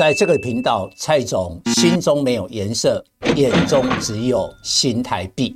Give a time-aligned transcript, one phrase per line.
[0.00, 3.04] 在这个频道，蔡总心中没有颜色，
[3.36, 5.54] 眼中只有新台币。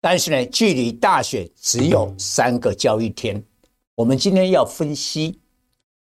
[0.00, 3.40] 但是呢，距离大选只有三个交易天，
[3.94, 5.38] 我们今天要分析，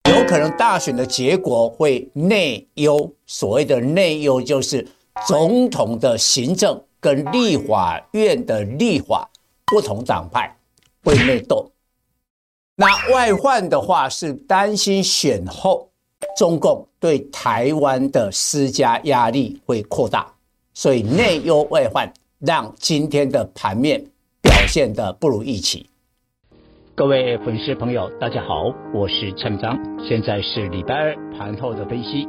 [0.09, 3.13] 有可能大选的结果会内忧。
[3.27, 4.89] 所谓的内忧，就是
[5.27, 9.31] 总统的行政跟立法院的立法
[9.67, 10.57] 不同党派
[11.05, 11.71] 会内斗。
[12.77, 15.88] 那外患的话是担心选后
[16.39, 20.25] 中共对台湾的施加压力会扩大，
[20.73, 24.01] 所以内忧外患让今天的盘面
[24.41, 25.85] 表现得不如预期。
[26.95, 32.29] 各位粉丝朋友，大家好，我是陈章，现在是礼拜二盘后的分析。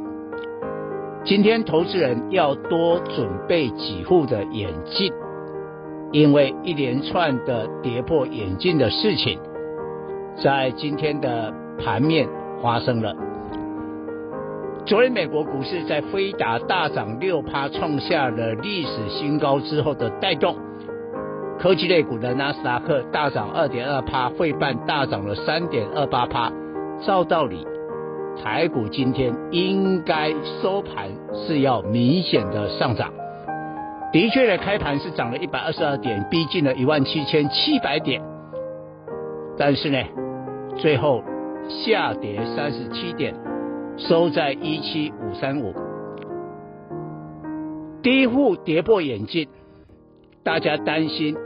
[1.24, 5.12] 今天投资人要多准备几副的眼镜，
[6.10, 9.38] 因为一连串的跌破眼镜的事情。
[10.42, 12.28] 在今天的盘面
[12.60, 13.14] 发生了。
[14.86, 20.56] 昨天美国股市在飞达大涨六趴，创下了历史新高之后的带动，
[21.58, 26.50] 科技类股的纳斯达克大涨二点二趴，费半大涨了三点二八趴。
[27.06, 27.64] 照道理，
[28.42, 33.12] 台股今天应该收盘是要明显的上涨。
[34.12, 38.20] 的确的，开盘是涨了一百二十二点，逼近了一万七千七百点。
[39.56, 39.98] 但是呢，
[40.76, 41.22] 最后
[41.68, 43.34] 下跌三十七点，
[44.08, 45.74] 收在一七五三五。
[48.02, 49.48] 第一户跌破眼镜，
[50.42, 51.36] 大家担心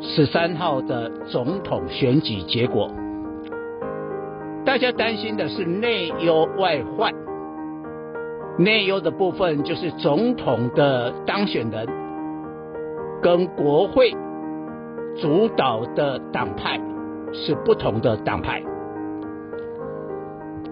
[0.00, 2.90] 十三号的总统选举结果。
[4.64, 7.12] 大家担心的是内忧外患。
[8.58, 11.86] 内忧的部分就是总统的当选人
[13.22, 14.10] 跟国会
[15.20, 16.80] 主导的党派。
[17.36, 18.62] 是不同的党派，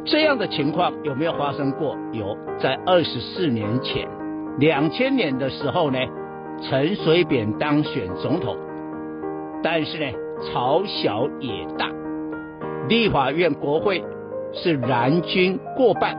[0.05, 1.97] 这样的情况有没有发生过？
[2.12, 4.06] 有，在二十四年前，
[4.59, 5.98] 两千年的时候呢，
[6.61, 8.56] 陈水扁当选总统，
[9.62, 10.06] 但是呢，
[10.53, 11.88] 朝小野大，
[12.88, 14.04] 立法院国会
[14.53, 16.16] 是蓝军过半，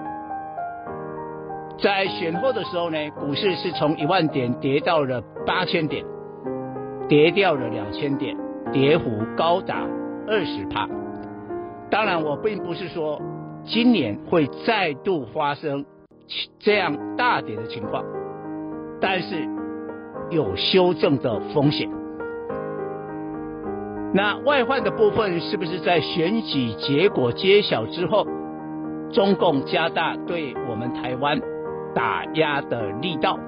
[1.78, 6.06] 在选后的时候呢，股市是从一万点跌到了八千点，
[7.10, 8.36] 跌掉了两千点，
[8.72, 9.86] 跌幅高达。
[10.26, 10.88] 二十趴，
[11.90, 13.22] 当然我并不是说
[13.66, 15.86] 今年会再度发生
[16.60, 18.04] 这样大跌的情况，
[19.00, 19.48] 但是
[20.30, 21.90] 有修正的风险。
[24.14, 28.28] 那外患的部分是不是在选举结果揭晓之后，
[29.12, 31.40] 中共加大对我们台湾
[31.96, 33.40] 打压的力道？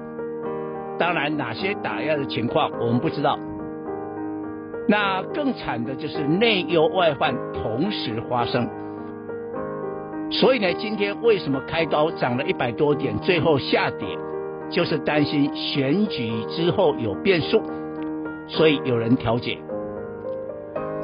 [0.98, 3.38] 当然，哪些打压的情况我们不知道。
[4.88, 8.68] 那更惨的就是内忧外患同时发生，
[10.30, 14.06] 所以呢，今天为什么开高涨了一百多点，最后下跌，
[14.68, 17.62] 就是担心选举之后有变数，
[18.48, 19.58] 所以有人调解。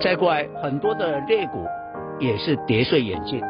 [0.00, 1.64] 再过来，很多的类股
[2.18, 3.40] 也是跌碎眼镜，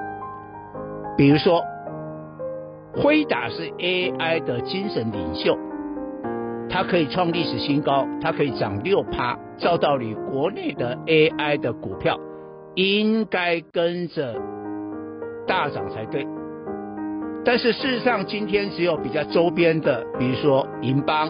[1.16, 1.62] 比如说，
[2.94, 5.56] 辉达是 AI 的精神领袖。
[6.68, 9.38] 它可以创历史新高，它可以涨六趴。
[9.58, 12.18] 照道理，国内的 AI 的股票
[12.74, 14.34] 应该跟着
[15.46, 16.26] 大涨才对。
[17.44, 21.28] 但是事实上，今天只有比较周边的，比如说银邦、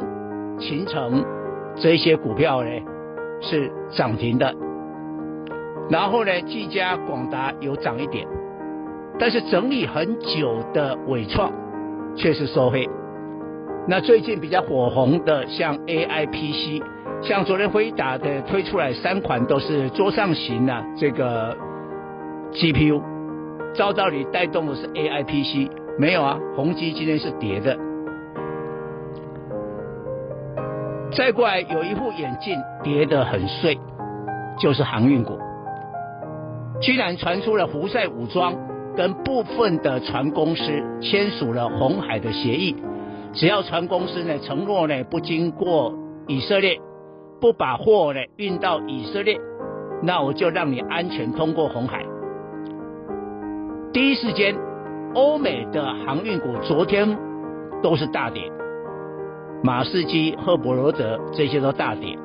[0.59, 1.25] 秦城
[1.77, 2.71] 这些股票呢
[3.41, 4.55] 是涨停的。
[5.91, 8.27] 然后呢，技嘉、广达有涨一点，
[9.19, 11.51] 但是整理很久的伟创
[12.15, 12.89] 却是收黑。
[13.89, 16.85] 那最近比较火红的，像 AI PC，
[17.23, 21.57] 像昨天辉达的推出来三款都是桌上型的这个
[22.53, 23.03] GPU，
[23.75, 27.79] 照道理带动的是 AI PC，没有啊，宏基今天是跌的。
[31.17, 33.79] 再过来有一副眼镜跌得很碎，
[34.59, 35.39] 就是航运股，
[36.81, 38.55] 居然传出了胡塞武装
[38.97, 40.63] 跟部分的船公司
[41.01, 42.77] 签署了红海的协议。
[43.35, 45.95] 只要船公司呢承诺呢不经过
[46.27, 46.79] 以色列，
[47.41, 49.39] 不把货呢运到以色列，
[50.03, 52.05] 那我就让你安全通过红海。
[53.93, 54.57] 第一时间，
[55.15, 57.19] 欧美的航运股昨天
[57.83, 58.51] 都是大跌，
[59.63, 62.19] 马士基、赫伯罗德这些都大跌。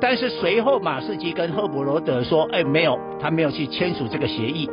[0.00, 4.70] 但是随后马士基跟赫伯罗德说：“哎，没有，他没有去签署这个协议，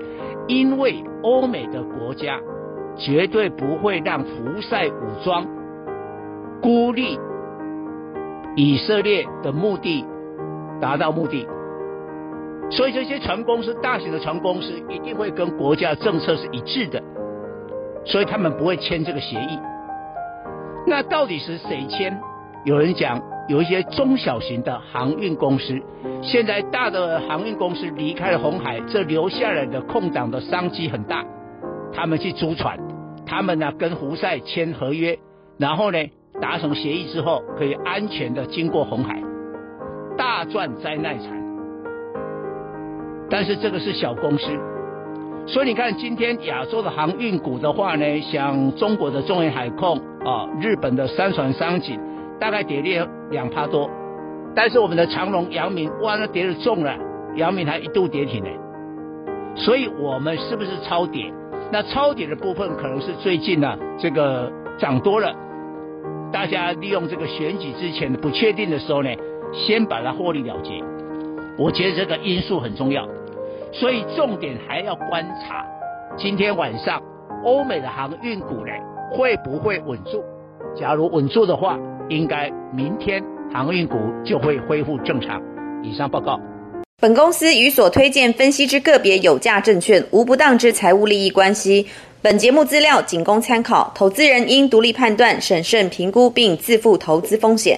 [0.47, 2.39] 因为欧美的国家。”
[2.97, 5.45] 绝对不会让胡塞武装
[6.61, 7.19] 孤立
[8.55, 10.05] 以色列的目的
[10.79, 11.45] 达到目的，
[12.71, 17.01] 所以这些船公司，大型的船公司一定会跟国家政策是一致的。
[18.05, 19.59] 所以他们不会签这个协议。
[20.85, 22.15] 那到底是谁签？
[22.63, 25.79] 有人讲有一些中小型的航运公司，
[26.21, 31.23] 现在大的航运公司离开了红海，这留下来的空档的商机很大，
[31.93, 32.79] 他们去租船，
[33.25, 35.17] 他们呢跟胡塞签合约，
[35.57, 35.97] 然后呢
[36.41, 39.21] 达成协议之后，可以安全的经过红海，
[40.17, 41.44] 大赚灾难财。
[43.29, 44.45] 但是这个是小公司，
[45.47, 51.99] 所以你看今天亚洲的航运股的话呢，像中国的中远海控啊，日本的三船商景，
[52.39, 53.89] 大概跌了两趴多，
[54.55, 56.95] 但是我们的长荣、阳明，哇，那跌的重了，
[57.35, 58.49] 阳明还一度跌停呢。
[59.55, 61.31] 所以我们是不是超跌？
[61.71, 65.33] 那超跌的部分可能是最近呢、啊，这个涨多了，
[66.31, 69.09] 大家利用这个选举之前的不确定的时候呢，
[69.51, 70.83] 先把它获利了结。
[71.57, 73.07] 我觉得这个因素很重要，
[73.71, 75.65] 所以重点还要观察
[76.17, 77.01] 今天晚上
[77.45, 78.71] 欧美的航运股呢
[79.11, 80.23] 会不会稳住？
[80.77, 81.79] 假如稳住的话，
[82.09, 83.23] 应该明天
[83.53, 85.41] 航运股就会恢复正常。
[85.81, 86.39] 以上报告。
[87.01, 91.87] 本公司与所推荐分析之个别有价证券无不当之财务利益关系。
[92.21, 97.77] 本节目资料仅供参考，投资人应独立判断、审慎评估并自负投资风险。